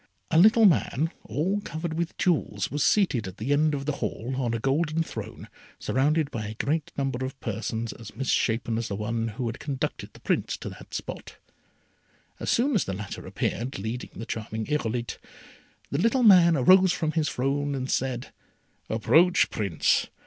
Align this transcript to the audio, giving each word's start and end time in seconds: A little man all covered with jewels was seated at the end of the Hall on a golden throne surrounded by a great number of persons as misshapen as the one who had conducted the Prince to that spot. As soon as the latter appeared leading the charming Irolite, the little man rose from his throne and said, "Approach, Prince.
A 0.31 0.37
little 0.39 0.65
man 0.65 1.11
all 1.25 1.61
covered 1.61 1.93
with 1.93 2.17
jewels 2.17 2.71
was 2.71 2.83
seated 2.83 3.27
at 3.27 3.37
the 3.37 3.53
end 3.53 3.75
of 3.75 3.85
the 3.85 3.97
Hall 4.01 4.33
on 4.35 4.51
a 4.55 4.59
golden 4.59 5.03
throne 5.03 5.47
surrounded 5.77 6.31
by 6.31 6.47
a 6.47 6.53
great 6.55 6.91
number 6.97 7.23
of 7.23 7.39
persons 7.39 7.93
as 7.93 8.15
misshapen 8.15 8.79
as 8.79 8.87
the 8.87 8.95
one 8.95 9.27
who 9.27 9.45
had 9.45 9.59
conducted 9.59 10.13
the 10.13 10.19
Prince 10.19 10.57
to 10.57 10.69
that 10.69 10.95
spot. 10.95 11.37
As 12.39 12.49
soon 12.49 12.73
as 12.73 12.85
the 12.85 12.93
latter 12.93 13.27
appeared 13.27 13.77
leading 13.77 14.09
the 14.15 14.25
charming 14.25 14.65
Irolite, 14.65 15.19
the 15.91 15.99
little 16.01 16.23
man 16.23 16.55
rose 16.55 16.91
from 16.91 17.11
his 17.11 17.29
throne 17.29 17.75
and 17.75 17.87
said, 17.91 18.33
"Approach, 18.89 19.51
Prince. 19.51 20.07